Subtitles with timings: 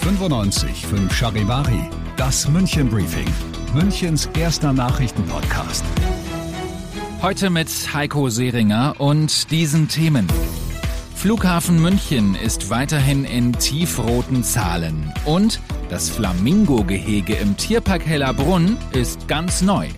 [0.00, 3.26] 95 5 Charivari, das München Briefing,
[3.74, 5.84] Münchens erster Nachrichtenpodcast.
[7.22, 10.28] Heute mit Heiko Seringer und diesen Themen.
[11.14, 19.62] Flughafen München ist weiterhin in tiefroten Zahlen und das Flamingo-Gehege im Tierpark Hellerbrunn ist ganz
[19.62, 19.88] neu.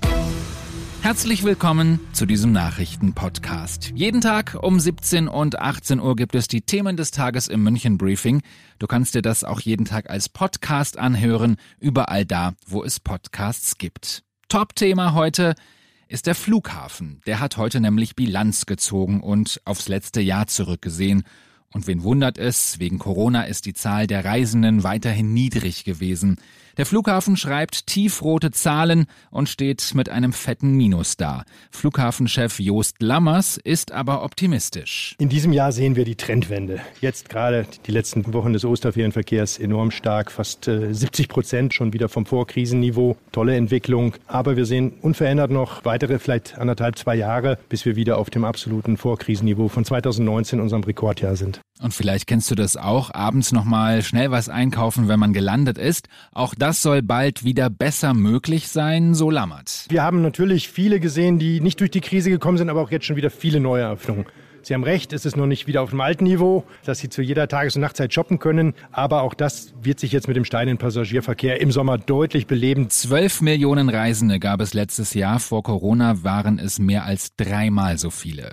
[1.05, 3.93] Herzlich willkommen zu diesem Nachrichtenpodcast.
[3.95, 7.99] Jeden Tag um 17 und 18 Uhr gibt es die Themen des Tages im München
[7.99, 8.41] Briefing.
[8.79, 13.77] Du kannst dir das auch jeden Tag als Podcast anhören, überall da, wo es Podcasts
[13.77, 14.23] gibt.
[14.49, 15.57] Top-Thema heute
[16.09, 17.21] ist der Flughafen.
[17.27, 21.25] Der hat heute nämlich Bilanz gezogen und aufs letzte Jahr zurückgesehen.
[21.71, 26.39] Und wen wundert es, wegen Corona ist die Zahl der Reisenden weiterhin niedrig gewesen.
[26.77, 31.45] Der Flughafen schreibt tiefrote Zahlen und steht mit einem fetten Minus da.
[31.71, 35.15] Flughafenchef Joost Lammers ist aber optimistisch.
[35.19, 36.81] In diesem Jahr sehen wir die Trendwende.
[37.01, 42.09] Jetzt gerade die letzten Wochen des Osterferienverkehrs enorm stark, fast 70 äh, Prozent schon wieder
[42.09, 43.17] vom Vorkrisenniveau.
[43.31, 44.15] Tolle Entwicklung.
[44.27, 48.45] Aber wir sehen unverändert noch weitere vielleicht anderthalb, zwei Jahre, bis wir wieder auf dem
[48.45, 51.61] absoluten Vorkrisenniveau von 2019, unserem Rekordjahr sind.
[51.83, 56.09] Und vielleicht kennst du das auch, abends nochmal schnell was einkaufen, wenn man gelandet ist.
[56.33, 59.85] Auch das soll bald wieder besser möglich sein, so Lammert.
[59.91, 63.05] Wir haben natürlich viele gesehen, die nicht durch die Krise gekommen sind, aber auch jetzt
[63.05, 64.25] schon wieder viele neue Eröffnungen.
[64.63, 67.21] Sie haben recht, es ist noch nicht wieder auf dem alten Niveau, dass Sie zu
[67.21, 68.73] jeder Tages- und Nachtzeit shoppen können.
[68.93, 72.89] Aber auch das wird sich jetzt mit dem steigenden Passagierverkehr im Sommer deutlich beleben.
[72.89, 75.41] Zwölf Millionen Reisende gab es letztes Jahr.
[75.41, 78.53] Vor Corona waren es mehr als dreimal so viele.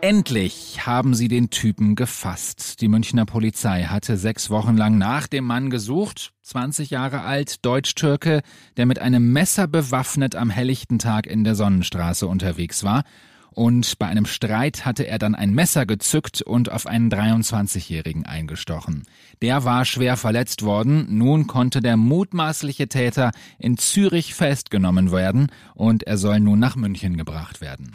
[0.00, 2.80] Endlich haben sie den Typen gefasst.
[2.80, 6.32] Die Münchner Polizei hatte sechs Wochen lang nach dem Mann gesucht.
[6.42, 8.42] 20 Jahre alt, Deutsch-Türke,
[8.76, 13.02] der mit einem Messer bewaffnet am helllichten Tag in der Sonnenstraße unterwegs war.
[13.50, 19.02] Und bei einem Streit hatte er dann ein Messer gezückt und auf einen 23-Jährigen eingestochen.
[19.42, 21.06] Der war schwer verletzt worden.
[21.10, 27.16] Nun konnte der mutmaßliche Täter in Zürich festgenommen werden und er soll nun nach München
[27.16, 27.92] gebracht werden.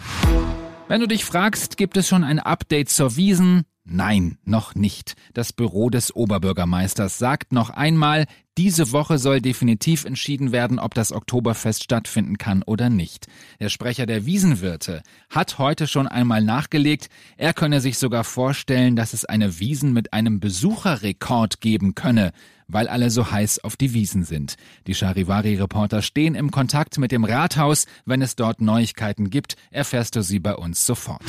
[0.88, 3.64] Wenn du dich fragst, gibt es schon ein Update zur Wiesen?
[3.86, 5.16] Nein, noch nicht.
[5.34, 8.26] Das Büro des Oberbürgermeisters sagt noch einmal,
[8.58, 13.28] diese Woche soll definitiv entschieden werden, ob das Oktoberfest stattfinden kann oder nicht.
[13.60, 19.14] Der Sprecher der Wiesenwirte hat heute schon einmal nachgelegt, er könne sich sogar vorstellen, dass
[19.14, 22.32] es eine Wiesen mit einem Besucherrekord geben könne
[22.74, 24.56] weil alle so heiß auf die Wiesen sind.
[24.88, 27.86] Die Charivari-Reporter stehen im Kontakt mit dem Rathaus.
[28.06, 31.24] Wenn es dort Neuigkeiten gibt, erfährst du sie bei uns sofort.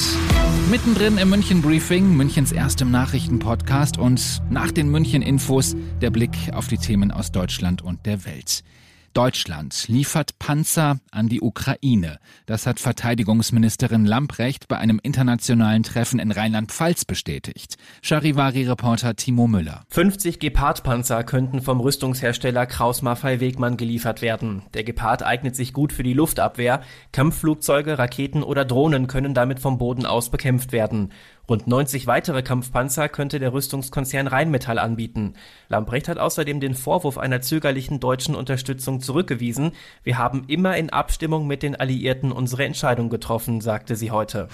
[0.70, 6.68] Mittendrin im München Briefing, Münchens erstem Nachrichtenpodcast und nach den München Infos der Blick auf
[6.68, 8.64] die Themen aus Deutschland und der Welt.
[9.14, 12.18] Deutschland liefert Panzer an die Ukraine.
[12.46, 17.76] Das hat Verteidigungsministerin Lamprecht bei einem internationalen Treffen in Rheinland-Pfalz bestätigt.
[18.02, 19.84] Charivari-Reporter Timo Müller.
[19.90, 24.62] 50 Gepard-Panzer könnten vom Rüstungshersteller Kraus-Maffei-Wegmann geliefert werden.
[24.74, 26.82] Der Gepard eignet sich gut für die Luftabwehr.
[27.12, 31.12] Kampfflugzeuge, Raketen oder Drohnen können damit vom Boden aus bekämpft werden.
[31.48, 35.34] Rund 90 weitere Kampfpanzer könnte der Rüstungskonzern Rheinmetall anbieten.
[35.68, 39.72] Lamprecht hat außerdem den Vorwurf einer zögerlichen deutschen Unterstützung zurückgewiesen.
[40.02, 44.48] Wir haben immer in Abstimmung mit den Alliierten unsere Entscheidung getroffen, sagte sie heute.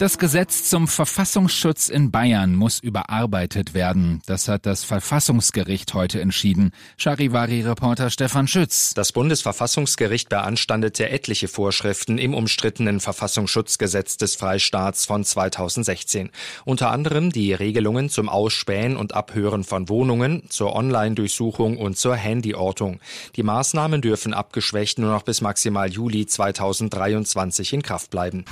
[0.00, 4.22] Das Gesetz zum Verfassungsschutz in Bayern muss überarbeitet werden.
[4.26, 6.72] Das hat das Verfassungsgericht heute entschieden.
[6.96, 8.92] Charivari-Reporter Stefan Schütz.
[8.94, 16.30] Das Bundesverfassungsgericht beanstandete etliche Vorschriften im umstrittenen Verfassungsschutzgesetz des Freistaats von 2016.
[16.64, 22.98] Unter anderem die Regelungen zum Ausspähen und Abhören von Wohnungen, zur Online-Durchsuchung und zur Handyortung.
[23.36, 28.44] Die Maßnahmen dürfen abgeschwächt nur noch bis maximal Juli 2023 in Kraft bleiben.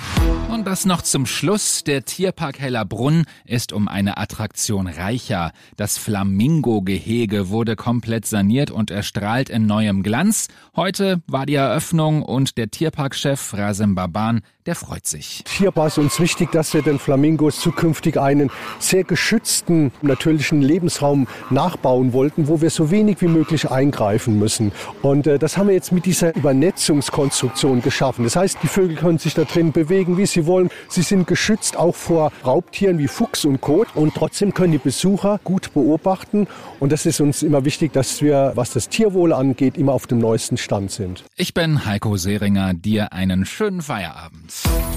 [0.48, 5.52] Und das noch zum Schluss, der Tierpark Hellerbrunn ist um eine Attraktion reicher.
[5.76, 10.48] Das Flamingo-Gehege wurde komplett saniert und erstrahlt in neuem Glanz.
[10.76, 15.42] Heute war die Eröffnung und der Tierparkchef Rasim Baban der freut sich.
[15.48, 21.26] Hier war es uns wichtig, dass wir den Flamingos zukünftig einen sehr geschützten natürlichen Lebensraum
[21.50, 24.70] nachbauen wollten, wo wir so wenig wie möglich eingreifen müssen.
[25.02, 28.22] Und äh, das haben wir jetzt mit dieser Übernetzungskonstruktion geschaffen.
[28.22, 30.70] Das heißt, die Vögel können sich da drin bewegen, wie sie wollen.
[30.88, 33.88] Sie sind geschützt auch vor Raubtieren wie Fuchs und Kot.
[33.94, 36.46] Und trotzdem können die Besucher gut beobachten.
[36.80, 40.18] Und das ist uns immer wichtig, dass wir, was das Tierwohl angeht, immer auf dem
[40.18, 41.24] neuesten Stand sind.
[41.36, 42.74] Ich bin Heiko Seringer.
[42.74, 44.52] Dir einen schönen Feierabend.